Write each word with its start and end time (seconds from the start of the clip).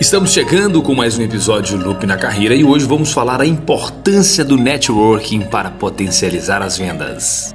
Estamos 0.00 0.30
chegando 0.30 0.80
com 0.80 0.94
mais 0.94 1.18
um 1.18 1.22
episódio 1.22 1.76
Loop 1.76 2.06
na 2.06 2.16
Carreira 2.16 2.54
e 2.54 2.64
hoje 2.64 2.86
vamos 2.86 3.12
falar 3.12 3.40
a 3.40 3.46
importância 3.46 4.44
do 4.44 4.56
networking 4.56 5.40
para 5.40 5.70
potencializar 5.70 6.62
as 6.62 6.78
vendas. 6.78 7.54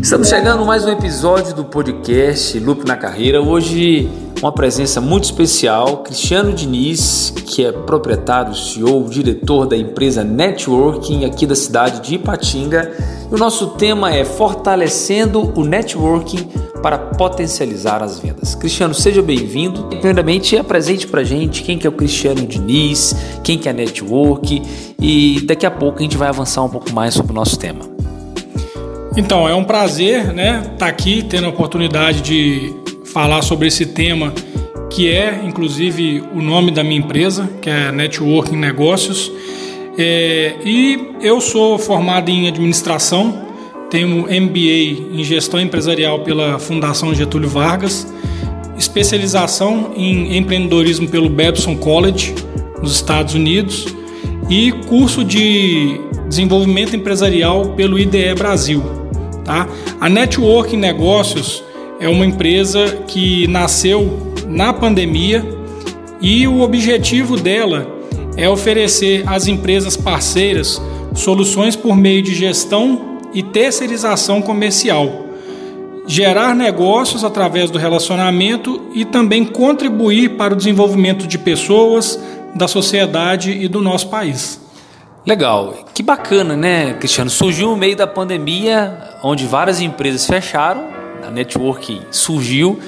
Estamos 0.00 0.28
chegando 0.28 0.64
mais 0.66 0.84
um 0.84 0.90
episódio 0.90 1.54
do 1.54 1.64
podcast 1.64 2.58
Loop 2.58 2.86
na 2.86 2.96
Carreira. 2.96 3.40
Hoje 3.40 4.10
uma 4.42 4.50
presença 4.50 5.00
muito 5.00 5.24
especial, 5.24 5.98
Cristiano 5.98 6.52
Diniz, 6.52 7.32
que 7.46 7.64
é 7.64 7.70
proprietário, 7.70 8.52
CEO, 8.54 9.08
diretor 9.08 9.66
da 9.66 9.76
empresa 9.76 10.24
Networking 10.24 11.24
aqui 11.24 11.46
da 11.46 11.54
cidade 11.54 12.00
de 12.00 12.16
Ipatinga. 12.16 12.90
E 13.30 13.34
o 13.34 13.38
nosso 13.38 13.68
tema 13.68 14.12
é 14.12 14.24
fortalecendo 14.24 15.52
o 15.54 15.64
networking 15.64 16.48
para 16.82 16.98
potencializar 16.98 18.02
as 18.02 18.18
vendas. 18.18 18.54
Cristiano, 18.54 18.92
seja 18.92 19.22
bem-vindo. 19.22 19.84
Primeiramente, 19.84 20.56
apresente 20.56 21.06
para 21.06 21.22
gente 21.22 21.62
quem 21.62 21.78
que 21.78 21.86
é 21.86 21.90
o 21.90 21.92
Cristiano 21.92 22.44
Diniz, 22.46 23.14
quem 23.44 23.56
que 23.56 23.68
é 23.68 23.70
a 23.70 23.74
Network 23.74 24.60
e 25.00 25.40
daqui 25.46 25.64
a 25.64 25.70
pouco 25.70 26.00
a 26.00 26.02
gente 26.02 26.16
vai 26.16 26.28
avançar 26.28 26.62
um 26.62 26.68
pouco 26.68 26.92
mais 26.92 27.14
sobre 27.14 27.32
o 27.32 27.34
nosso 27.34 27.56
tema. 27.58 27.80
Então, 29.16 29.48
é 29.48 29.54
um 29.54 29.64
prazer 29.64 30.32
né, 30.32 30.60
estar 30.62 30.76
tá 30.76 30.86
aqui 30.86 31.22
tendo 31.22 31.46
a 31.46 31.50
oportunidade 31.50 32.22
de 32.22 32.74
falar 33.04 33.42
sobre 33.42 33.68
esse 33.68 33.86
tema 33.86 34.32
que 34.90 35.10
é, 35.10 35.40
inclusive, 35.44 36.22
o 36.34 36.42
nome 36.42 36.70
da 36.70 36.84
minha 36.84 36.98
empresa, 36.98 37.48
que 37.60 37.70
é 37.70 37.90
Networking 37.90 38.56
Negócios. 38.56 39.32
É, 39.96 40.56
e 40.64 41.12
eu 41.20 41.40
sou 41.40 41.78
formado 41.78 42.30
em 42.30 42.48
administração, 42.48 43.41
tenho 43.92 44.22
MBA 44.22 45.18
em 45.18 45.22
Gestão 45.22 45.60
Empresarial 45.60 46.20
pela 46.20 46.58
Fundação 46.58 47.14
Getúlio 47.14 47.46
Vargas, 47.46 48.10
especialização 48.74 49.92
em 49.94 50.34
empreendedorismo 50.38 51.06
pelo 51.06 51.28
Babson 51.28 51.76
College, 51.76 52.34
nos 52.80 52.94
Estados 52.94 53.34
Unidos, 53.34 53.84
e 54.48 54.72
curso 54.88 55.22
de 55.22 56.00
desenvolvimento 56.26 56.96
empresarial 56.96 57.74
pelo 57.74 57.98
IDE 57.98 58.34
Brasil. 58.34 58.82
Tá? 59.44 59.68
A 60.00 60.08
Network 60.08 60.74
Negócios 60.74 61.62
é 62.00 62.08
uma 62.08 62.24
empresa 62.24 63.04
que 63.06 63.46
nasceu 63.46 64.32
na 64.48 64.72
pandemia 64.72 65.46
e 66.18 66.48
o 66.48 66.62
objetivo 66.62 67.36
dela 67.36 67.86
é 68.38 68.48
oferecer 68.48 69.22
às 69.26 69.46
empresas 69.46 69.98
parceiras 69.98 70.80
soluções 71.14 71.76
por 71.76 71.94
meio 71.94 72.22
de 72.22 72.34
gestão 72.34 73.11
e 73.32 73.42
terceirização 73.42 74.42
comercial, 74.42 75.26
gerar 76.06 76.54
negócios 76.54 77.24
através 77.24 77.70
do 77.70 77.78
relacionamento 77.78 78.88
e 78.94 79.04
também 79.04 79.44
contribuir 79.44 80.36
para 80.36 80.52
o 80.54 80.56
desenvolvimento 80.56 81.26
de 81.26 81.38
pessoas, 81.38 82.18
da 82.54 82.68
sociedade 82.68 83.50
e 83.50 83.68
do 83.68 83.80
nosso 83.80 84.08
país. 84.08 84.60
Legal, 85.24 85.74
que 85.94 86.02
bacana, 86.02 86.56
né, 86.56 86.94
Cristiano? 86.94 87.30
Surgiu 87.30 87.70
no 87.70 87.76
meio 87.76 87.96
da 87.96 88.06
pandemia, 88.06 89.16
onde 89.22 89.46
várias 89.46 89.80
empresas 89.80 90.26
fecharam, 90.26 90.88
a 91.26 91.30
network 91.30 92.02
surgiu 92.10 92.80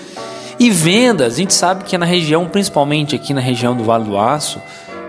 e 0.59 0.69
vendas. 0.69 1.35
A 1.35 1.37
gente 1.37 1.55
sabe 1.55 1.85
que 1.85 1.97
na 1.97 2.05
região, 2.05 2.47
principalmente 2.47 3.15
aqui 3.15 3.33
na 3.33 3.41
região 3.41 3.77
do 3.77 3.85
Vale 3.85 4.05
do 4.05 4.19
Aço, 4.19 4.61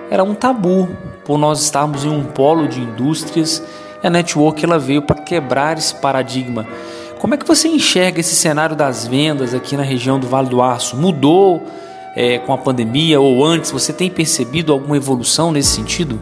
era 0.09 0.23
um 0.23 0.35
tabu 0.35 0.87
por 1.23 1.37
nós 1.39 1.63
estarmos 1.63 2.05
em 2.05 2.09
um 2.09 2.23
polo 2.23 2.67
de 2.67 2.79
indústrias 2.79 3.61
a 4.03 4.09
network 4.09 4.63
ela 4.63 4.79
veio 4.79 5.01
para 5.01 5.21
quebrar 5.21 5.77
esse 5.77 5.95
paradigma. 5.95 6.65
Como 7.19 7.33
é 7.33 7.37
que 7.37 7.47
você 7.47 7.67
enxerga 7.67 8.19
esse 8.19 8.35
cenário 8.35 8.75
das 8.75 9.07
vendas 9.07 9.53
aqui 9.53 9.75
na 9.75 9.83
região 9.83 10.19
do 10.19 10.27
Vale 10.27 10.49
do 10.49 10.61
Aço? 10.61 10.95
Mudou 10.95 11.63
é, 12.15 12.37
com 12.37 12.53
a 12.53 12.57
pandemia 12.57 13.19
ou 13.19 13.43
antes? 13.43 13.71
Você 13.71 13.91
tem 13.91 14.09
percebido 14.09 14.71
alguma 14.71 14.95
evolução 14.95 15.51
nesse 15.51 15.69
sentido? 15.69 16.19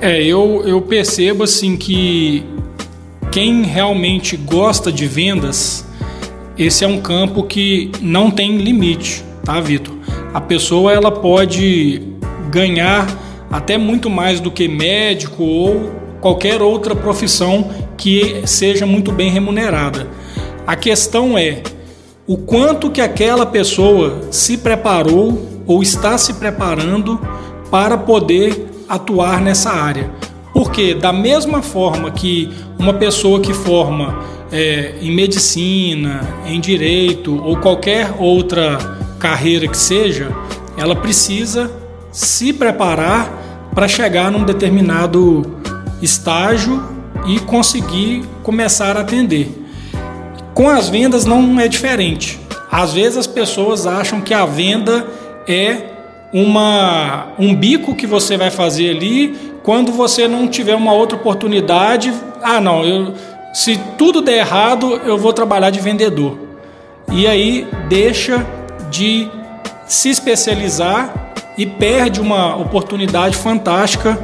É, 0.00 0.22
eu, 0.22 0.62
eu 0.66 0.82
percebo 0.82 1.44
assim 1.44 1.76
que 1.76 2.44
quem 3.30 3.62
realmente 3.62 4.36
gosta 4.36 4.92
de 4.92 5.06
vendas, 5.06 5.86
esse 6.58 6.84
é 6.84 6.86
um 6.86 7.00
campo 7.00 7.44
que 7.44 7.90
não 8.00 8.30
tem 8.30 8.58
limite, 8.58 9.24
tá, 9.44 9.60
Vitor? 9.60 9.94
A 10.34 10.40
pessoa 10.40 10.92
ela 10.92 11.10
pode 11.10 12.02
ganhar 12.50 13.06
até 13.50 13.78
muito 13.78 14.10
mais 14.10 14.40
do 14.40 14.50
que 14.50 14.68
médico 14.68 15.42
ou 15.42 16.01
qualquer 16.22 16.62
outra 16.62 16.94
profissão 16.94 17.68
que 17.98 18.42
seja 18.46 18.86
muito 18.86 19.10
bem 19.10 19.28
remunerada. 19.28 20.06
A 20.64 20.76
questão 20.76 21.36
é 21.36 21.62
o 22.28 22.36
quanto 22.36 22.90
que 22.90 23.00
aquela 23.00 23.44
pessoa 23.44 24.20
se 24.30 24.56
preparou 24.56 25.64
ou 25.66 25.82
está 25.82 26.16
se 26.16 26.34
preparando 26.34 27.20
para 27.70 27.98
poder 27.98 28.68
atuar 28.88 29.40
nessa 29.40 29.70
área. 29.70 30.10
Porque 30.54 30.94
da 30.94 31.12
mesma 31.12 31.60
forma 31.60 32.12
que 32.12 32.48
uma 32.78 32.94
pessoa 32.94 33.40
que 33.40 33.52
forma 33.52 34.20
é, 34.52 34.94
em 35.00 35.10
medicina, 35.10 36.20
em 36.46 36.60
direito 36.60 37.42
ou 37.44 37.56
qualquer 37.56 38.14
outra 38.18 38.78
carreira 39.18 39.66
que 39.66 39.76
seja, 39.76 40.30
ela 40.76 40.94
precisa 40.94 41.68
se 42.12 42.52
preparar 42.52 43.70
para 43.74 43.88
chegar 43.88 44.30
num 44.30 44.44
determinado 44.44 45.61
estágio 46.02 46.82
e 47.26 47.38
conseguir 47.40 48.24
começar 48.42 48.96
a 48.96 49.00
atender. 49.00 49.50
Com 50.52 50.68
as 50.68 50.88
vendas 50.88 51.24
não 51.24 51.58
é 51.58 51.68
diferente. 51.68 52.38
Às 52.70 52.92
vezes 52.92 53.18
as 53.18 53.26
pessoas 53.26 53.86
acham 53.86 54.20
que 54.20 54.34
a 54.34 54.44
venda 54.44 55.06
é 55.46 55.92
uma, 56.32 57.28
um 57.38 57.54
bico 57.54 57.94
que 57.94 58.06
você 58.06 58.36
vai 58.36 58.50
fazer 58.50 58.90
ali 58.90 59.52
quando 59.62 59.92
você 59.92 60.26
não 60.26 60.48
tiver 60.48 60.74
uma 60.74 60.92
outra 60.92 61.16
oportunidade. 61.16 62.12
Ah, 62.42 62.60
não, 62.60 62.84
eu, 62.84 63.14
se 63.52 63.78
tudo 63.96 64.20
der 64.20 64.38
errado, 64.38 65.00
eu 65.04 65.16
vou 65.16 65.32
trabalhar 65.32 65.70
de 65.70 65.80
vendedor. 65.80 66.38
E 67.10 67.26
aí 67.26 67.66
deixa 67.88 68.44
de 68.90 69.28
se 69.86 70.08
especializar 70.08 71.32
e 71.56 71.66
perde 71.66 72.20
uma 72.20 72.56
oportunidade 72.56 73.36
fantástica 73.36 74.18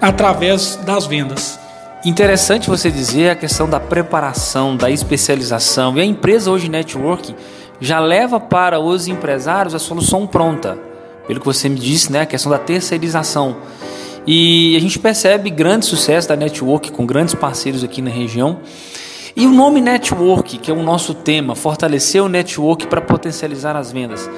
através 0.00 0.76
das 0.76 1.06
vendas. 1.06 1.58
Interessante 2.04 2.68
você 2.68 2.90
dizer 2.90 3.30
a 3.30 3.34
questão 3.34 3.68
da 3.68 3.80
preparação, 3.80 4.76
da 4.76 4.90
especialização. 4.90 5.96
E 5.96 6.00
a 6.00 6.04
empresa 6.04 6.50
hoje 6.50 6.68
network 6.68 7.34
já 7.80 7.98
leva 7.98 8.38
para 8.38 8.78
os 8.78 9.08
empresários 9.08 9.74
a 9.74 9.78
solução 9.78 10.26
pronta. 10.26 10.78
Pelo 11.26 11.40
que 11.40 11.46
você 11.46 11.68
me 11.68 11.78
disse, 11.78 12.10
né, 12.12 12.20
a 12.20 12.26
questão 12.26 12.50
da 12.50 12.58
terceirização. 12.58 13.56
E 14.26 14.76
a 14.76 14.80
gente 14.80 14.98
percebe 14.98 15.50
grande 15.50 15.86
sucesso 15.86 16.28
da 16.28 16.36
network 16.36 16.92
com 16.92 17.04
grandes 17.04 17.34
parceiros 17.34 17.82
aqui 17.82 18.00
na 18.00 18.10
região. 18.10 18.60
E 19.34 19.46
o 19.46 19.50
nome 19.50 19.80
network, 19.80 20.58
que 20.58 20.70
é 20.70 20.74
o 20.74 20.82
nosso 20.82 21.14
tema, 21.14 21.54
fortalecer 21.54 22.22
o 22.22 22.28
network 22.28 22.86
para 22.86 23.00
potencializar 23.00 23.76
as 23.76 23.90
vendas. 23.92 24.28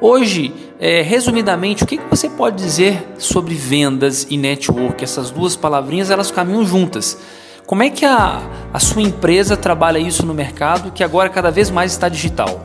Hoje, 0.00 0.52
é, 0.78 1.02
resumidamente, 1.02 1.82
o 1.82 1.86
que, 1.86 1.96
que 1.96 2.08
você 2.08 2.28
pode 2.28 2.56
dizer 2.56 3.04
sobre 3.18 3.54
vendas 3.54 4.28
e 4.30 4.36
network? 4.36 5.02
Essas 5.02 5.30
duas 5.30 5.56
palavrinhas 5.56 6.08
elas 6.08 6.30
caminham 6.30 6.64
juntas. 6.64 7.18
Como 7.66 7.82
é 7.82 7.90
que 7.90 8.04
a, 8.04 8.40
a 8.72 8.78
sua 8.78 9.02
empresa 9.02 9.56
trabalha 9.56 9.98
isso 9.98 10.24
no 10.24 10.32
mercado 10.32 10.92
que 10.92 11.02
agora 11.02 11.28
cada 11.28 11.50
vez 11.50 11.68
mais 11.68 11.90
está 11.90 12.08
digital? 12.08 12.64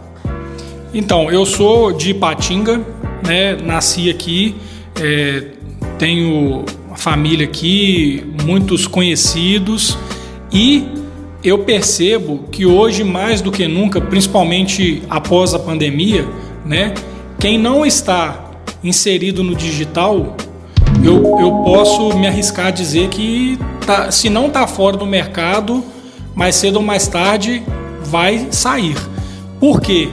Então, 0.93 1.31
eu 1.31 1.43
sou 1.43 1.91
de 1.91 2.11
Ipatinga, 2.11 2.79
né? 3.25 3.55
nasci 3.55 4.11
aqui, 4.11 4.55
é, 5.01 5.47
tenho 5.97 6.63
família 6.95 7.47
aqui, 7.47 8.23
muitos 8.45 8.85
conhecidos 8.85 9.97
e 10.51 10.87
eu 11.43 11.59
percebo 11.59 12.43
que 12.51 12.63
hoje 12.63 13.03
mais 13.03 13.41
do 13.41 13.51
que 13.51 13.67
nunca, 13.67 13.99
principalmente 13.99 15.01
após 15.09 15.55
a 15.55 15.59
pandemia, 15.59 16.25
né, 16.63 16.93
quem 17.43 17.57
não 17.57 17.85
está 17.85 18.51
inserido 18.81 19.43
no 19.43 19.53
digital, 19.53 20.37
eu, 21.03 21.41
eu 21.41 21.51
posso 21.65 22.17
me 22.17 22.25
arriscar 22.25 22.67
a 22.67 22.71
dizer 22.71 23.09
que 23.09 23.59
tá, 23.85 24.09
se 24.11 24.29
não 24.29 24.47
está 24.47 24.65
fora 24.65 24.95
do 24.95 25.05
mercado, 25.05 25.83
mais 26.33 26.55
cedo 26.55 26.77
ou 26.77 26.81
mais 26.81 27.05
tarde 27.05 27.61
vai 28.05 28.47
sair. 28.49 28.95
Por 29.59 29.81
quê? 29.81 30.07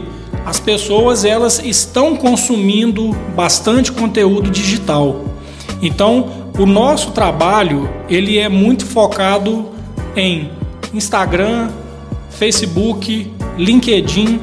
As 0.45 0.59
pessoas 0.59 1.25
elas 1.25 1.63
estão 1.65 2.17
consumindo 2.17 3.13
bastante 3.37 3.93
conteúdo 3.93 4.51
digital. 4.51 5.25
Então, 5.81 6.49
o 6.59 6.67
nosso 6.67 7.13
trabalho 7.13 7.89
ele 8.09 8.39
é 8.39 8.49
muito 8.49 8.85
focado 8.85 9.69
em 10.17 10.51
Instagram, 10.93 11.71
Facebook, 12.29 13.33
LinkedIn 13.57 14.41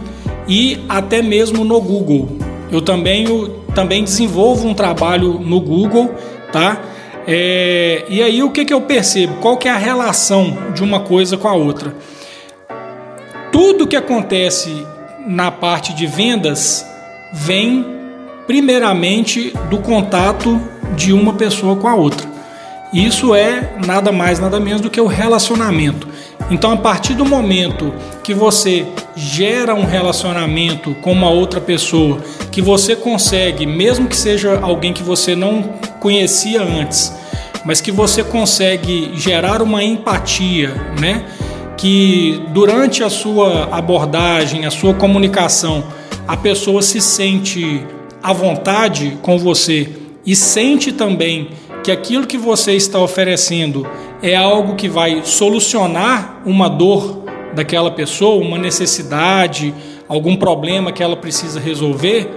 e 0.47 0.79
até 0.87 1.21
mesmo 1.21 1.65
no 1.65 1.81
Google. 1.81 2.36
Eu 2.71 2.81
também, 2.81 3.25
eu 3.25 3.63
também 3.73 4.03
desenvolvo 4.03 4.67
um 4.67 4.73
trabalho 4.73 5.39
no 5.39 5.59
Google, 5.59 6.13
tá? 6.51 6.81
É, 7.27 8.05
e 8.07 8.21
aí 8.21 8.41
o 8.41 8.49
que, 8.49 8.65
que 8.65 8.73
eu 8.73 8.81
percebo? 8.81 9.35
Qual 9.41 9.57
que 9.57 9.67
é 9.67 9.71
a 9.71 9.77
relação 9.77 10.57
de 10.73 10.83
uma 10.83 11.01
coisa 11.01 11.37
com 11.37 11.47
a 11.47 11.53
outra? 11.53 11.93
Tudo 13.51 13.87
que 13.87 13.95
acontece 13.95 14.85
na 15.25 15.51
parte 15.51 15.93
de 15.93 16.07
vendas 16.07 16.85
vem 17.33 17.85
primeiramente 18.45 19.53
do 19.69 19.79
contato 19.79 20.59
de 20.95 21.11
uma 21.11 21.33
pessoa 21.33 21.75
com 21.75 21.87
a 21.87 21.95
outra. 21.95 22.26
Isso 22.93 23.35
é 23.35 23.73
nada 23.85 24.11
mais, 24.11 24.39
nada 24.39 24.59
menos 24.59 24.81
do 24.81 24.89
que 24.89 24.99
o 24.99 25.07
relacionamento. 25.07 26.07
Então, 26.49 26.71
a 26.71 26.77
partir 26.77 27.13
do 27.13 27.25
momento 27.25 27.93
que 28.23 28.33
você 28.33 28.85
gera 29.15 29.75
um 29.75 29.85
relacionamento 29.85 30.95
com 31.01 31.11
uma 31.11 31.29
outra 31.29 31.59
pessoa, 31.59 32.19
que 32.51 32.61
você 32.61 32.95
consegue, 32.95 33.65
mesmo 33.65 34.07
que 34.07 34.15
seja 34.15 34.59
alguém 34.61 34.93
que 34.93 35.03
você 35.03 35.35
não 35.35 35.63
conhecia 35.99 36.61
antes, 36.61 37.13
mas 37.65 37.81
que 37.81 37.91
você 37.91 38.23
consegue 38.23 39.11
gerar 39.15 39.61
uma 39.61 39.83
empatia, 39.83 40.73
né? 40.99 41.25
Que 41.75 42.41
durante 42.53 43.03
a 43.03 43.09
sua 43.09 43.67
abordagem, 43.71 44.65
a 44.65 44.71
sua 44.71 44.93
comunicação, 44.93 45.83
a 46.25 46.37
pessoa 46.37 46.81
se 46.81 47.01
sente 47.01 47.85
à 48.23 48.31
vontade 48.31 49.17
com 49.21 49.37
você 49.37 49.89
e 50.25 50.35
sente 50.35 50.91
também 50.91 51.49
que 51.87 51.91
aquilo 51.93 52.27
que 52.27 52.37
você 52.37 52.73
está 52.73 52.99
oferecendo 52.99 53.87
é 54.21 54.35
algo 54.35 54.75
que 54.75 54.89
vai 54.89 55.21
solucionar 55.23 56.41
uma 56.45 56.67
dor 56.67 57.23
daquela 57.55 57.89
pessoa, 57.89 58.43
uma 58.43 58.57
necessidade, 58.57 59.73
algum 60.05 60.35
problema 60.35 60.91
que 60.91 61.01
ela 61.01 61.15
precisa 61.15 61.61
resolver, 61.61 62.29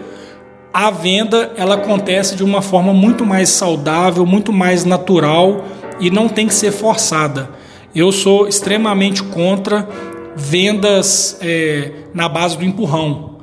a 0.73 0.89
venda 0.93 1.51
ela 1.57 1.75
acontece 1.75 2.37
de 2.37 2.45
uma 2.45 2.63
forma 2.63 2.93
muito 2.93 3.27
mais 3.27 3.49
saudável, 3.49 4.25
muito 4.25 4.53
mais 4.53 4.85
natural 4.85 5.65
e 5.99 6.13
não 6.13 6.29
tem 6.29 6.47
que 6.47 6.55
ser 6.55 6.71
forçada. 6.71 7.51
Eu 7.93 8.13
sou 8.13 8.47
extremamente 8.47 9.21
contra 9.21 9.89
vendas 10.37 11.39
é, 11.41 11.91
na 12.15 12.29
base 12.29 12.57
do 12.57 12.65
empurrão. 12.65 13.39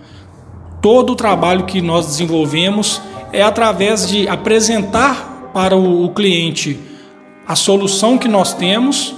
Todo 0.81 1.11
o 1.11 1.15
trabalho 1.17 1.65
que 1.65 1.81
nós 1.81 2.05
desenvolvemos 2.05 3.01
é 3.33 3.41
através 3.41 4.07
de 4.07 4.25
apresentar 4.25 5.26
para 5.57 5.75
o, 5.75 6.07
cliente 6.09 6.79
a 7.47 7.55
solução 7.55 8.15
que 8.15 8.27
nós 8.27 8.53
temos, 8.53 9.15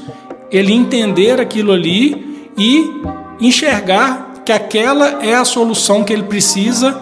ele 0.50 0.72
entender 0.72 1.38
aquilo 1.38 1.74
ali 1.74 2.50
e 2.58 2.90
enxergar 3.42 4.36
que 4.46 4.52
aquela 4.54 5.22
é 5.22 5.36
a 5.36 5.44
solução 5.44 6.02
que 6.02 6.14
ele 6.14 6.24
precisa 6.24 6.94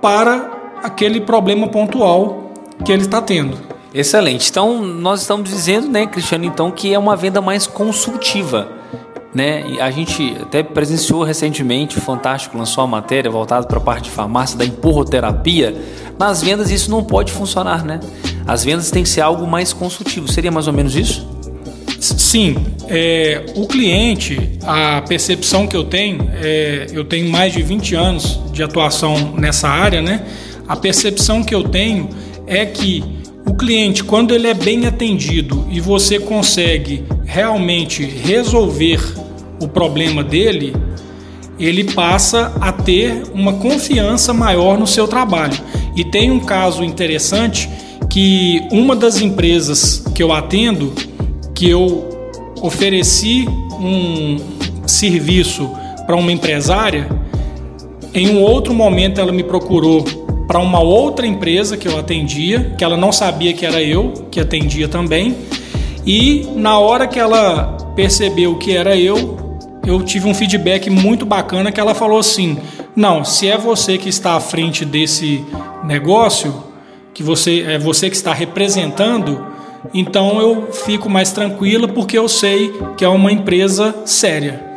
para 0.00 0.78
aquele 0.82 1.20
problema 1.20 1.68
pontual 1.68 2.54
que 2.82 2.90
ele 2.90 3.02
está 3.02 3.20
tendo. 3.20 3.58
Excelente. 3.92 4.48
Então, 4.48 4.82
nós 4.82 5.20
estamos 5.20 5.50
dizendo, 5.50 5.90
né, 5.90 6.06
Cristiano, 6.06 6.46
então, 6.46 6.70
que 6.70 6.94
é 6.94 6.98
uma 6.98 7.14
venda 7.14 7.42
mais 7.42 7.66
consultiva. 7.66 8.72
Né? 9.34 9.76
A 9.80 9.90
gente 9.90 10.36
até 10.40 10.62
presenciou 10.62 11.22
recentemente, 11.22 11.98
o 11.98 12.00
Fantástico 12.00 12.56
lançou 12.56 12.82
uma 12.84 12.96
matéria 12.98 13.30
voltada 13.30 13.66
para 13.66 13.76
a 13.76 13.80
parte 13.80 14.04
de 14.04 14.10
farmácia 14.10 14.56
da 14.56 14.64
empurroterapia. 14.64 15.76
Nas 16.18 16.42
vendas 16.42 16.70
isso 16.70 16.90
não 16.90 17.04
pode 17.04 17.30
funcionar, 17.30 17.84
né? 17.84 18.00
As 18.46 18.64
vendas 18.64 18.90
têm 18.90 19.02
que 19.02 19.08
ser 19.08 19.20
algo 19.20 19.46
mais 19.46 19.72
consultivo. 19.72 20.26
Seria 20.32 20.50
mais 20.50 20.66
ou 20.66 20.72
menos 20.72 20.96
isso? 20.96 21.28
Sim, 22.00 22.56
é, 22.88 23.44
o 23.56 23.66
cliente, 23.66 24.58
a 24.64 25.02
percepção 25.02 25.66
que 25.66 25.76
eu 25.76 25.84
tenho, 25.84 26.30
é, 26.34 26.86
eu 26.92 27.04
tenho 27.04 27.28
mais 27.28 27.52
de 27.52 27.62
20 27.62 27.94
anos 27.94 28.40
de 28.52 28.62
atuação 28.62 29.34
nessa 29.36 29.68
área, 29.68 30.00
né? 30.00 30.24
A 30.66 30.76
percepção 30.76 31.42
que 31.42 31.54
eu 31.54 31.64
tenho 31.64 32.08
é 32.46 32.64
que 32.64 33.17
cliente, 33.58 34.04
quando 34.04 34.32
ele 34.32 34.46
é 34.46 34.54
bem 34.54 34.86
atendido 34.86 35.66
e 35.68 35.80
você 35.80 36.18
consegue 36.20 37.04
realmente 37.26 38.04
resolver 38.04 39.00
o 39.60 39.66
problema 39.66 40.22
dele, 40.22 40.74
ele 41.58 41.82
passa 41.92 42.52
a 42.60 42.70
ter 42.70 43.24
uma 43.34 43.54
confiança 43.54 44.32
maior 44.32 44.78
no 44.78 44.86
seu 44.86 45.08
trabalho. 45.08 45.58
E 45.96 46.04
tem 46.04 46.30
um 46.30 46.38
caso 46.38 46.84
interessante 46.84 47.68
que 48.08 48.62
uma 48.70 48.94
das 48.94 49.20
empresas 49.20 50.04
que 50.14 50.22
eu 50.22 50.32
atendo, 50.32 50.94
que 51.52 51.68
eu 51.68 52.08
ofereci 52.62 53.44
um 53.80 54.36
serviço 54.86 55.68
para 56.06 56.16
uma 56.16 56.30
empresária, 56.30 57.08
em 58.14 58.30
um 58.30 58.40
outro 58.40 58.72
momento 58.72 59.20
ela 59.20 59.32
me 59.32 59.42
procurou 59.42 60.04
para 60.48 60.58
uma 60.58 60.80
outra 60.80 61.26
empresa 61.26 61.76
que 61.76 61.86
eu 61.86 61.98
atendia, 61.98 62.74
que 62.78 62.82
ela 62.82 62.96
não 62.96 63.12
sabia 63.12 63.52
que 63.52 63.66
era 63.66 63.82
eu 63.82 64.14
que 64.30 64.40
atendia 64.40 64.88
também. 64.88 65.36
E 66.06 66.48
na 66.56 66.78
hora 66.78 67.06
que 67.06 67.20
ela 67.20 67.76
percebeu 67.94 68.56
que 68.56 68.74
era 68.74 68.96
eu, 68.96 69.36
eu 69.86 70.02
tive 70.02 70.26
um 70.26 70.34
feedback 70.34 70.88
muito 70.88 71.26
bacana 71.26 71.70
que 71.70 71.78
ela 71.78 71.94
falou 71.94 72.18
assim: 72.18 72.56
"Não, 72.96 73.22
se 73.24 73.46
é 73.46 73.58
você 73.58 73.98
que 73.98 74.08
está 74.08 74.36
à 74.36 74.40
frente 74.40 74.86
desse 74.86 75.44
negócio, 75.84 76.64
que 77.12 77.22
você 77.22 77.64
é 77.68 77.78
você 77.78 78.08
que 78.08 78.16
está 78.16 78.32
representando, 78.32 79.44
então 79.92 80.40
eu 80.40 80.72
fico 80.72 81.10
mais 81.10 81.30
tranquila 81.30 81.86
porque 81.86 82.16
eu 82.16 82.26
sei 82.26 82.72
que 82.96 83.04
é 83.04 83.08
uma 83.08 83.30
empresa 83.30 83.94
séria. 84.06 84.67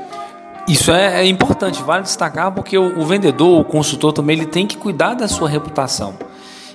Isso 0.72 0.90
é, 0.90 1.22
é 1.22 1.28
importante, 1.28 1.84
vale 1.84 2.04
destacar 2.04 2.50
porque 2.54 2.78
o, 2.78 2.98
o, 2.98 3.06
vendedor, 3.06 3.60
o 3.60 3.66
consultor 3.66 4.14
também, 4.14 4.38
ele 4.38 4.46
tem 4.46 4.66
que 4.66 4.78
cuidar 4.78 5.16
da 5.16 5.28
sua 5.28 5.50
reputação. 5.50 6.14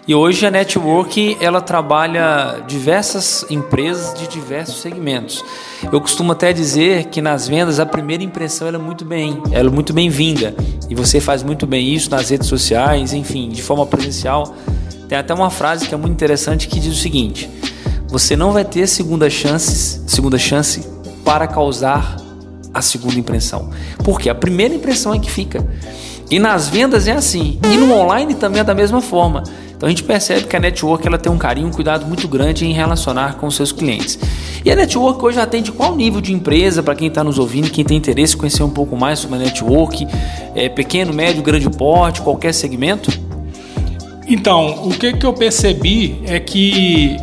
E 0.06 0.14
hoje 0.14 0.44
a 0.44 0.50
network 0.50 1.38
ela 1.40 1.62
trabalha 1.62 2.62
diversas 2.68 3.46
empresas 3.48 4.12
de 4.12 4.28
diversos 4.28 4.82
segmentos. 4.82 5.42
Eu 5.90 5.98
costumo 5.98 6.32
até 6.32 6.52
dizer 6.52 7.06
que 7.06 7.22
nas 7.22 7.48
vendas 7.48 7.80
a 7.80 7.86
primeira 7.86 8.22
impressão 8.22 8.68
é 8.68 8.76
muito 8.76 9.02
bem, 9.02 9.42
ela 9.50 9.70
é 9.70 9.72
muito 9.72 9.94
bem-vinda. 9.94 10.54
E 10.90 10.94
você 10.94 11.18
faz 11.18 11.42
muito 11.42 11.66
bem 11.66 11.88
isso 11.88 12.10
nas 12.10 12.28
redes 12.28 12.48
sociais, 12.48 13.14
enfim, 13.14 13.48
de 13.48 13.62
forma 13.62 13.86
presencial 13.86 14.54
tem 15.08 15.16
até 15.16 15.32
uma 15.32 15.50
frase 15.50 15.86
que 15.86 15.94
é 15.94 15.96
muito 15.96 16.12
interessante 16.12 16.68
que 16.68 16.78
diz 16.80 16.92
o 16.92 17.00
seguinte: 17.00 17.48
você 18.08 18.36
não 18.36 18.52
vai 18.52 18.64
ter 18.64 18.86
segunda 18.86 19.30
chance, 19.30 20.02
segunda 20.06 20.38
chance 20.38 20.84
para 21.24 21.46
causar 21.46 22.25
a 22.76 22.82
segunda 22.82 23.18
impressão. 23.18 23.70
Porque 24.04 24.28
a 24.28 24.34
primeira 24.34 24.74
impressão 24.74 25.14
é 25.14 25.18
que 25.18 25.30
fica. 25.30 25.66
E 26.30 26.38
nas 26.38 26.68
vendas 26.68 27.08
é 27.08 27.12
assim. 27.12 27.58
E 27.64 27.76
no 27.76 27.92
online 27.92 28.34
também 28.34 28.60
é 28.60 28.64
da 28.64 28.74
mesma 28.74 29.00
forma. 29.00 29.42
Então 29.76 29.86
a 29.86 29.90
gente 29.90 30.02
percebe 30.02 30.46
que 30.46 30.56
a 30.56 30.60
network 30.60 31.06
ela 31.06 31.18
tem 31.18 31.30
um 31.30 31.38
carinho, 31.38 31.68
um 31.68 31.70
cuidado 31.70 32.06
muito 32.06 32.26
grande 32.26 32.66
em 32.66 32.72
relacionar 32.72 33.36
com 33.36 33.46
os 33.46 33.54
seus 33.54 33.72
clientes. 33.72 34.18
E 34.64 34.70
a 34.70 34.74
network 34.74 35.22
hoje 35.24 35.38
atende 35.38 35.70
qual 35.70 35.94
nível 35.94 36.20
de 36.20 36.32
empresa 36.32 36.82
para 36.82 36.94
quem 36.94 37.08
está 37.08 37.22
nos 37.22 37.38
ouvindo, 37.38 37.70
quem 37.70 37.84
tem 37.84 37.96
interesse 37.96 38.34
em 38.34 38.38
conhecer 38.38 38.62
um 38.62 38.70
pouco 38.70 38.96
mais 38.96 39.18
sobre 39.18 39.36
a 39.36 39.38
network, 39.38 40.06
é, 40.54 40.68
pequeno, 40.68 41.12
médio, 41.12 41.42
grande 41.42 41.68
porte, 41.70 42.20
qualquer 42.22 42.52
segmento? 42.52 43.10
Então, 44.26 44.88
o 44.88 44.90
que, 44.90 45.12
que 45.12 45.24
eu 45.24 45.32
percebi 45.32 46.20
é 46.26 46.40
que 46.40 47.16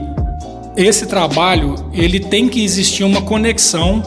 esse 0.77 1.05
trabalho 1.05 1.75
ele 1.91 2.19
tem 2.19 2.47
que 2.47 2.63
existir 2.63 3.03
uma 3.03 3.21
conexão, 3.21 4.01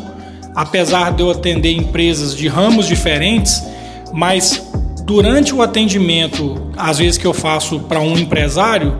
apesar 0.57 1.13
de 1.13 1.23
eu 1.23 1.31
atender 1.31 1.73
empresas 1.73 2.35
de 2.35 2.49
ramos 2.49 2.89
diferentes, 2.89 3.63
mas 4.11 4.67
durante 5.05 5.55
o 5.55 5.61
atendimento, 5.61 6.73
às 6.75 6.97
vezes 6.97 7.19
que 7.19 7.27
eu 7.27 7.35
faço 7.35 7.81
para 7.81 8.01
um 8.01 8.17
empresário, 8.17 8.99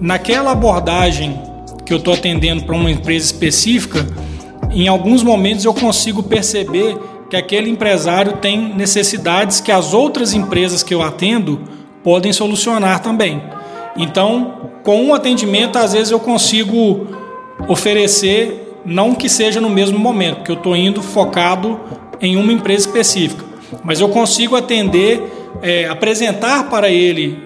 naquela 0.00 0.50
abordagem 0.50 1.40
que 1.86 1.92
eu 1.92 1.98
estou 1.98 2.12
atendendo 2.12 2.64
para 2.64 2.74
uma 2.74 2.90
empresa 2.90 3.24
específica, 3.24 4.04
em 4.72 4.88
alguns 4.88 5.22
momentos 5.22 5.64
eu 5.64 5.72
consigo 5.72 6.24
perceber 6.24 6.98
que 7.30 7.36
aquele 7.36 7.70
empresário 7.70 8.38
tem 8.38 8.74
necessidades 8.74 9.60
que 9.60 9.70
as 9.70 9.94
outras 9.94 10.34
empresas 10.34 10.82
que 10.82 10.92
eu 10.92 11.02
atendo 11.02 11.60
podem 12.02 12.32
solucionar 12.32 13.00
também. 13.00 13.40
Então, 13.96 14.70
com 14.82 15.04
um 15.04 15.14
atendimento, 15.14 15.78
às 15.78 15.92
vezes 15.92 16.10
eu 16.10 16.18
consigo 16.18 17.06
oferecer, 17.68 18.69
não 18.90 19.14
que 19.14 19.28
seja 19.28 19.60
no 19.60 19.70
mesmo 19.70 19.98
momento, 19.98 20.38
porque 20.38 20.50
eu 20.50 20.56
estou 20.56 20.76
indo 20.76 21.00
focado 21.00 21.78
em 22.20 22.36
uma 22.36 22.52
empresa 22.52 22.88
específica, 22.88 23.44
mas 23.84 24.00
eu 24.00 24.08
consigo 24.08 24.56
atender, 24.56 25.22
é, 25.62 25.86
apresentar 25.86 26.68
para 26.68 26.90
ele 26.90 27.38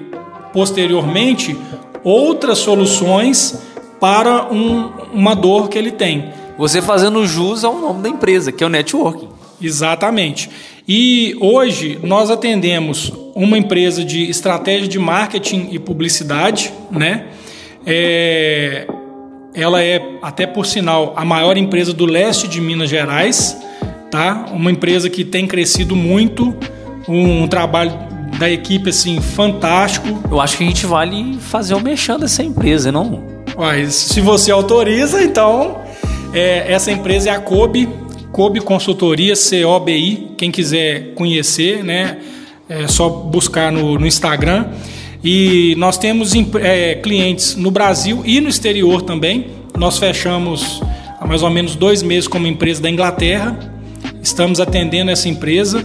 posteriormente 0.55 1.55
outras 2.03 2.59
soluções 2.59 3.63
para 4.01 4.51
um, 4.51 4.91
uma 5.13 5.37
dor 5.37 5.69
que 5.69 5.77
ele 5.77 5.91
tem. 5.91 6.33
Você 6.57 6.81
fazendo 6.81 7.27
jus 7.27 7.63
ao 7.63 7.79
nome 7.79 8.03
da 8.03 8.09
empresa, 8.09 8.51
que 8.51 8.65
é 8.65 8.67
o 8.67 8.71
networking. 8.71 9.29
Exatamente. 9.61 10.49
E 10.89 11.37
hoje 11.41 11.99
nós 12.03 12.31
atendemos 12.31 13.13
uma 13.35 13.59
empresa 13.59 14.03
de 14.03 14.31
estratégia 14.31 14.89
de 14.89 14.99
marketing 14.99 15.69
e 15.73 15.79
publicidade, 15.79 16.73
né? 16.91 17.27
É, 17.87 18.87
ela 19.55 19.83
é, 19.83 20.03
até 20.21 20.47
por 20.47 20.67
sinal, 20.67 21.15
a 21.17 21.25
maior 21.25 21.57
empresa 21.57 21.93
do 21.93 22.05
leste 22.05 22.49
de 22.49 22.61
Minas 22.61 22.91
Gerais, 22.91 23.57
tá? 24.11 24.47
Uma 24.53 24.71
empresa 24.71 25.09
que 25.09 25.25
tem 25.25 25.47
crescido 25.47 25.95
muito, 25.95 26.55
um, 27.09 27.47
trabalho 27.47 27.93
da 28.39 28.51
equipe 28.51 28.91
assim 28.91 29.21
fantástico. 29.21 30.21
Eu 30.31 30.41
acho 30.41 30.57
que 30.57 30.65
a 30.65 30.67
gente 30.67 30.87
vale 30.87 31.39
fazer 31.39 31.75
o 31.75 31.81
mexão 31.81 32.19
dessa 32.19 32.43
empresa, 32.43 32.91
não? 32.91 33.23
Mas 33.57 33.95
se 33.95 34.21
você 34.21 34.51
autoriza, 34.51 35.23
então 35.23 35.83
é, 36.33 36.73
essa 36.73 36.91
empresa 36.91 37.31
é 37.31 37.33
a 37.33 37.39
Kobe 37.39 37.89
Kobe 38.33 38.61
Consultoria, 38.61 39.35
COBI, 39.37 40.33
quem 40.37 40.51
quiser 40.51 41.15
conhecer, 41.15 41.85
né? 41.85 42.19
é 42.69 42.87
só 42.89 43.09
buscar 43.09 43.71
no, 43.71 43.99
no 43.99 44.07
Instagram. 44.07 44.67
E 45.25 45.75
nós 45.79 45.97
temos 45.97 46.33
é, 46.61 46.97
clientes 46.97 47.57
no 47.57 47.71
Brasil 47.71 48.23
e 48.27 48.43
no 48.43 48.49
exterior 48.51 49.01
também. 49.01 49.47
Nós 49.75 49.99
fechamos 49.99 50.83
há 51.19 51.27
mais 51.27 51.43
ou 51.43 51.49
menos 51.49 51.75
dois 51.75 52.03
meses 52.03 52.29
como 52.29 52.47
empresa 52.47 52.83
da 52.83 52.91
Inglaterra. 52.91 53.59
Estamos 54.23 54.61
atendendo 54.61 55.11
essa 55.11 55.27
empresa. 55.27 55.83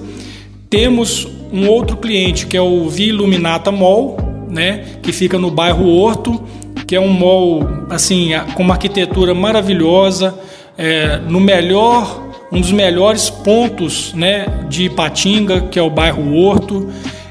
Temos 0.69 1.25
um 1.53 1.69
outro 1.69 1.95
cliente 1.95 2.47
que 2.47 2.57
é 2.57 2.61
o 2.61 2.89
Vi 2.89 3.07
Iluminata 3.07 3.71
Mall, 3.71 4.17
né, 4.49 4.97
que 5.01 5.13
fica 5.13 5.39
no 5.39 5.49
bairro 5.49 5.87
Horto, 5.87 6.43
que 6.85 6.93
é 6.93 6.99
um 6.99 7.07
mall 7.07 7.61
assim 7.89 8.31
com 8.55 8.63
uma 8.63 8.73
arquitetura 8.73 9.33
maravilhosa, 9.33 10.37
é, 10.77 11.17
no 11.17 11.39
melhor 11.39 12.27
um 12.51 12.59
dos 12.59 12.71
melhores 12.71 13.29
pontos 13.29 14.13
né, 14.13 14.65
de 14.67 14.85
Ipatinga, 14.85 15.61
que 15.61 15.77
é 15.77 15.81
o 15.81 15.89
bairro 15.89 16.35
Horto, 16.35 16.89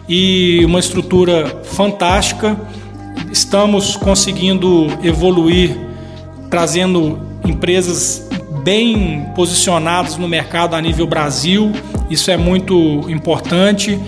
e 0.08 0.64
uma 0.64 0.78
estrutura 0.78 1.62
fantástica. 1.64 2.58
Estamos 3.30 3.96
conseguindo 3.96 4.86
evoluir, 5.02 5.76
trazendo 6.48 7.18
empresas 7.44 8.26
bem 8.62 9.26
posicionadas 9.34 10.16
no 10.16 10.26
mercado 10.26 10.74
a 10.74 10.80
nível 10.80 11.06
Brasil, 11.06 11.72
isso 12.10 12.30
é 12.30 12.36
muito 12.36 13.04
importante. 13.08 13.98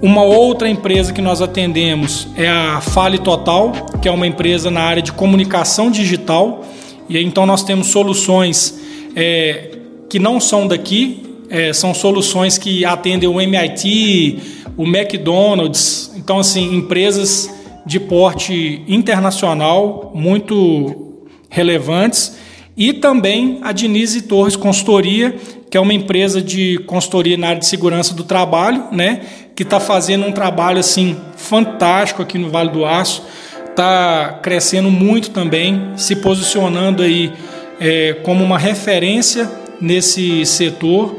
Uma 0.00 0.22
outra 0.24 0.68
empresa 0.68 1.12
que 1.12 1.22
nós 1.22 1.40
atendemos 1.40 2.26
é 2.36 2.48
a 2.48 2.80
Fale 2.80 3.18
Total, 3.18 3.70
que 4.00 4.08
é 4.08 4.10
uma 4.10 4.26
empresa 4.26 4.70
na 4.70 4.80
área 4.80 5.00
de 5.00 5.12
comunicação 5.12 5.90
digital. 5.90 6.64
E 7.08 7.16
então 7.22 7.46
nós 7.46 7.62
temos 7.62 7.88
soluções 7.88 8.80
é, 9.14 9.78
que 10.08 10.18
não 10.18 10.40
são 10.40 10.66
daqui, 10.66 11.22
é, 11.48 11.72
são 11.72 11.94
soluções 11.94 12.58
que 12.58 12.84
atendem 12.84 13.28
o 13.28 13.40
MIT, 13.40 14.61
o 14.76 14.84
McDonald's, 14.84 16.12
então 16.16 16.38
assim 16.38 16.74
empresas 16.74 17.50
de 17.84 17.98
porte 17.98 18.82
internacional 18.86 20.12
muito 20.14 21.24
relevantes. 21.50 22.36
E 22.76 22.92
também 22.92 23.58
a 23.62 23.72
Denise 23.72 24.22
Torres 24.22 24.56
Consultoria, 24.56 25.36
que 25.70 25.76
é 25.76 25.80
uma 25.80 25.92
empresa 25.92 26.40
de 26.40 26.78
consultoria 26.86 27.36
na 27.36 27.48
área 27.48 27.58
de 27.58 27.66
segurança 27.66 28.14
do 28.14 28.24
trabalho, 28.24 28.84
né, 28.92 29.20
que 29.54 29.62
está 29.62 29.78
fazendo 29.78 30.26
um 30.26 30.32
trabalho 30.32 30.78
assim 30.78 31.16
fantástico 31.36 32.22
aqui 32.22 32.38
no 32.38 32.48
Vale 32.48 32.70
do 32.70 32.84
Aço, 32.84 33.22
está 33.68 34.38
crescendo 34.42 34.90
muito 34.90 35.30
também, 35.30 35.92
se 35.96 36.16
posicionando 36.16 37.02
aí 37.02 37.32
é, 37.80 38.14
como 38.22 38.42
uma 38.44 38.58
referência 38.58 39.50
nesse 39.80 40.46
setor, 40.46 41.16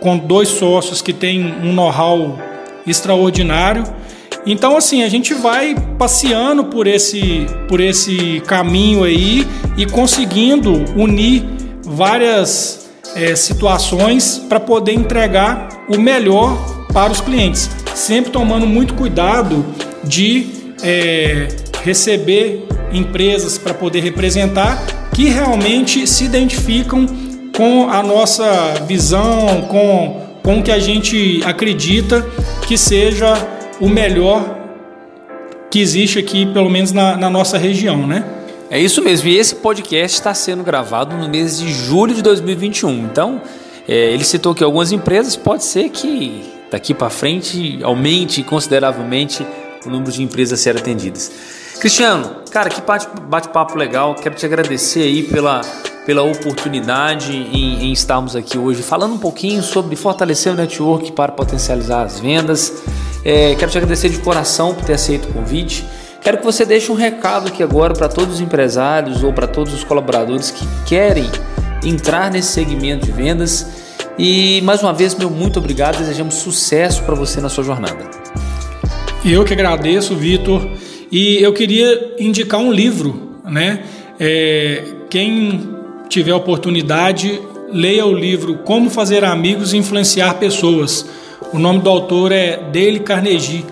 com 0.00 0.18
dois 0.18 0.48
sócios 0.48 1.00
que 1.00 1.12
têm 1.12 1.44
um 1.62 1.72
know-how 1.72 2.38
extraordinário. 2.86 3.84
Então, 4.46 4.76
assim, 4.76 5.02
a 5.02 5.08
gente 5.08 5.32
vai 5.32 5.74
passeando 5.98 6.64
por 6.64 6.86
esse, 6.86 7.46
por 7.68 7.80
esse 7.80 8.42
caminho 8.46 9.04
aí 9.04 9.46
e 9.76 9.86
conseguindo 9.86 10.72
unir 10.94 11.44
várias 11.82 12.90
é, 13.16 13.34
situações 13.34 14.38
para 14.48 14.60
poder 14.60 14.92
entregar 14.92 15.68
o 15.88 15.98
melhor 15.98 16.84
para 16.92 17.10
os 17.10 17.20
clientes, 17.20 17.70
sempre 17.94 18.30
tomando 18.30 18.66
muito 18.66 18.94
cuidado 18.94 19.64
de 20.04 20.46
é, 20.82 21.48
receber 21.82 22.68
empresas 22.92 23.58
para 23.58 23.74
poder 23.74 24.00
representar 24.00 24.84
que 25.12 25.28
realmente 25.28 26.06
se 26.06 26.24
identificam 26.24 27.06
com 27.56 27.88
a 27.88 28.02
nossa 28.02 28.74
visão, 28.86 29.62
com, 29.68 30.23
com 30.44 30.58
o 30.58 30.62
que 30.62 30.70
a 30.70 30.78
gente 30.78 31.42
acredita 31.42 32.20
que 32.68 32.76
seja 32.76 33.34
o 33.80 33.88
melhor 33.88 34.58
que 35.70 35.80
existe 35.80 36.18
aqui, 36.18 36.44
pelo 36.44 36.68
menos 36.68 36.92
na, 36.92 37.16
na 37.16 37.30
nossa 37.30 37.56
região, 37.56 38.06
né? 38.06 38.22
É 38.70 38.78
isso 38.78 39.02
mesmo, 39.02 39.28
e 39.28 39.38
esse 39.38 39.54
podcast 39.56 40.18
está 40.18 40.34
sendo 40.34 40.62
gravado 40.62 41.16
no 41.16 41.28
mês 41.30 41.58
de 41.58 41.72
julho 41.72 42.14
de 42.14 42.20
2021. 42.20 42.90
Então, 42.90 43.40
é, 43.88 44.12
ele 44.12 44.22
citou 44.22 44.54
que 44.54 44.62
algumas 44.62 44.92
empresas 44.92 45.34
pode 45.34 45.64
ser 45.64 45.88
que 45.88 46.44
daqui 46.70 46.92
para 46.92 47.08
frente 47.08 47.78
aumente 47.82 48.42
consideravelmente 48.42 49.46
o 49.86 49.88
número 49.88 50.12
de 50.12 50.22
empresas 50.22 50.60
a 50.60 50.62
ser 50.62 50.76
atendidas. 50.76 51.32
Cristiano, 51.80 52.42
cara, 52.50 52.68
que 52.68 52.82
bate-papo 52.82 53.78
legal. 53.78 54.14
Quero 54.14 54.34
te 54.34 54.44
agradecer 54.44 55.02
aí 55.02 55.22
pela 55.22 55.62
pela 56.04 56.22
oportunidade 56.22 57.32
em, 57.32 57.86
em, 57.86 57.92
estarmos 57.92 58.36
aqui 58.36 58.58
hoje 58.58 58.82
falando 58.82 59.14
um 59.14 59.18
pouquinho 59.18 59.62
sobre 59.62 59.96
fortalecer 59.96 60.52
o 60.52 60.56
network 60.56 61.12
para 61.12 61.32
potencializar 61.32 62.02
as 62.02 62.20
vendas. 62.20 62.82
É, 63.24 63.54
quero 63.54 63.70
te 63.70 63.78
agradecer 63.78 64.10
de 64.10 64.18
coração 64.18 64.74
por 64.74 64.84
ter 64.84 64.94
aceito 64.94 65.28
o 65.28 65.32
convite. 65.32 65.84
Quero 66.20 66.38
que 66.38 66.44
você 66.44 66.64
deixe 66.64 66.90
um 66.92 66.94
recado 66.94 67.48
aqui 67.48 67.62
agora 67.62 67.94
para 67.94 68.08
todos 68.08 68.34
os 68.34 68.40
empresários 68.40 69.22
ou 69.22 69.32
para 69.32 69.46
todos 69.46 69.72
os 69.72 69.84
colaboradores 69.84 70.50
que 70.50 70.66
querem 70.86 71.30
entrar 71.82 72.30
nesse 72.30 72.48
segmento 72.48 73.06
de 73.06 73.12
vendas. 73.12 73.66
E 74.18 74.60
mais 74.62 74.82
uma 74.82 74.92
vez, 74.92 75.14
meu 75.14 75.30
muito 75.30 75.58
obrigado. 75.58 75.98
Desejamos 75.98 76.34
sucesso 76.36 77.02
para 77.02 77.14
você 77.14 77.40
na 77.40 77.48
sua 77.48 77.64
jornada. 77.64 78.10
Eu 79.24 79.44
que 79.44 79.52
agradeço, 79.52 80.14
Vitor. 80.14 80.66
E 81.10 81.42
eu 81.42 81.52
queria 81.52 82.14
indicar 82.18 82.60
um 82.60 82.72
livro, 82.72 83.38
né? 83.44 83.84
É, 84.18 84.84
quem 85.10 85.73
tiver 86.08 86.34
oportunidade, 86.34 87.40
leia 87.72 88.06
o 88.06 88.12
livro 88.12 88.58
Como 88.58 88.90
Fazer 88.90 89.24
Amigos 89.24 89.72
e 89.72 89.76
Influenciar 89.76 90.34
Pessoas. 90.34 91.06
O 91.52 91.58
nome 91.58 91.80
do 91.80 91.90
autor 91.90 92.32
é 92.32 92.56
Dale 92.56 93.00
Carnegie. 93.00 93.64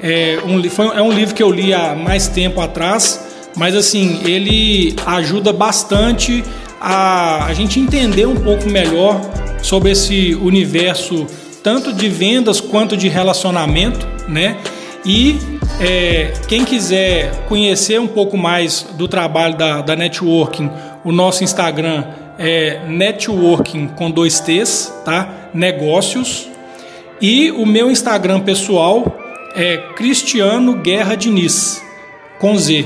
É 0.00 0.38
um, 0.46 0.62
foi, 0.68 0.86
é 0.86 1.02
um 1.02 1.12
livro 1.12 1.34
que 1.34 1.42
eu 1.42 1.50
li 1.50 1.72
há 1.72 1.94
mais 1.94 2.28
tempo 2.28 2.60
atrás, 2.60 3.26
mas 3.56 3.74
assim, 3.74 4.20
ele 4.24 4.94
ajuda 5.06 5.52
bastante 5.52 6.44
a, 6.80 7.46
a 7.46 7.54
gente 7.54 7.80
entender 7.80 8.26
um 8.26 8.36
pouco 8.36 8.68
melhor 8.68 9.20
sobre 9.62 9.92
esse 9.92 10.34
universo, 10.34 11.26
tanto 11.62 11.92
de 11.92 12.08
vendas 12.08 12.60
quanto 12.60 12.96
de 12.96 13.08
relacionamento, 13.08 14.06
né? 14.28 14.58
E 15.04 15.38
é, 15.80 16.32
quem 16.48 16.64
quiser 16.64 17.46
conhecer 17.46 18.00
um 18.00 18.06
pouco 18.06 18.36
mais 18.36 18.86
do 18.96 19.06
trabalho 19.06 19.56
da, 19.56 19.80
da 19.80 19.96
networking, 19.96 20.70
o 21.06 21.12
nosso 21.12 21.44
Instagram 21.44 22.04
é 22.36 22.80
networking 22.88 23.86
com 23.86 24.10
dois 24.10 24.40
T's, 24.40 24.92
tá? 25.04 25.50
Negócios. 25.54 26.48
E 27.20 27.52
o 27.52 27.64
meu 27.64 27.88
Instagram 27.88 28.40
pessoal 28.40 29.16
é 29.54 29.76
Cristiano 29.94 30.74
Guerra 30.74 31.14
Diniz, 31.14 31.80
com 32.40 32.58
Z. 32.58 32.84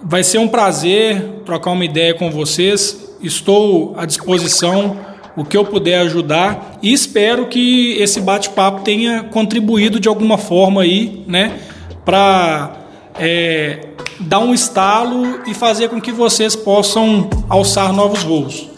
Vai 0.00 0.22
ser 0.22 0.38
um 0.38 0.46
prazer 0.46 1.40
trocar 1.44 1.72
uma 1.72 1.84
ideia 1.84 2.14
com 2.14 2.30
vocês. 2.30 3.16
Estou 3.20 3.94
à 3.96 4.06
disposição, 4.06 4.96
o 5.36 5.44
que 5.44 5.56
eu 5.56 5.64
puder 5.64 6.02
ajudar 6.02 6.78
e 6.80 6.92
espero 6.92 7.48
que 7.48 7.96
esse 7.98 8.20
bate-papo 8.20 8.82
tenha 8.82 9.24
contribuído 9.24 9.98
de 9.98 10.08
alguma 10.08 10.38
forma 10.38 10.82
aí, 10.82 11.24
né, 11.26 11.58
para 12.04 12.76
é, 13.18 13.88
dar 14.20 14.40
um 14.40 14.54
estalo 14.54 15.40
e 15.46 15.54
fazer 15.54 15.88
com 15.88 16.00
que 16.00 16.12
vocês 16.12 16.54
possam 16.54 17.28
alçar 17.48 17.92
novos 17.92 18.22
voos. 18.22 18.68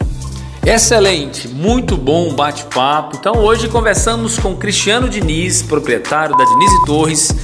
Excelente, 0.65 1.47
muito 1.47 1.95
bom 1.95 2.33
bate-papo. 2.33 3.15
Então 3.17 3.37
hoje 3.37 3.69
conversamos 3.69 4.37
com 4.37 4.55
Cristiano 4.55 5.07
Diniz, 5.07 5.61
proprietário 5.61 6.35
da 6.35 6.43
Diniz 6.43 6.71
e 6.71 6.85
Torres. 6.85 7.35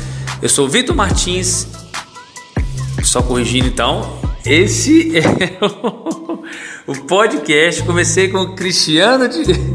Eu 0.41 0.49
sou 0.49 0.67
Vitor 0.67 0.95
Martins. 0.95 1.67
Só 3.01 3.21
corrigindo 3.21 3.67
então, 3.67 4.19
esse 4.45 5.15
é 5.17 5.57
o 6.85 6.95
podcast. 7.07 7.83
Comecei 7.83 8.27
com 8.27 8.39
o 8.39 8.55
Cristiano 8.55 9.29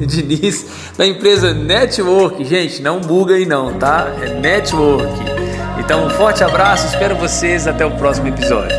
Diniz 0.06 0.66
da 0.96 1.06
empresa 1.06 1.54
Network. 1.54 2.44
Gente, 2.44 2.82
não 2.82 3.00
buga 3.00 3.34
aí 3.34 3.46
não, 3.46 3.78
tá? 3.78 4.14
É 4.20 4.34
Network. 4.34 5.37
Então, 5.88 6.04
um 6.04 6.10
forte 6.10 6.44
abraço, 6.44 6.86
espero 6.86 7.16
vocês 7.16 7.66
até 7.66 7.86
o 7.86 7.90
próximo 7.92 8.28
episódio. 8.28 8.76